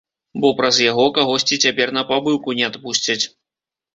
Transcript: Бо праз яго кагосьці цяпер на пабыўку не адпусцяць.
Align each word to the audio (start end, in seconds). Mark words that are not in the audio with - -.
Бо 0.43 0.49
праз 0.59 0.77
яго 0.91 1.05
кагосьці 1.17 1.59
цяпер 1.67 1.93
на 1.97 2.03
пабыўку 2.11 2.57
не 2.61 2.65
адпусцяць. 2.71 3.21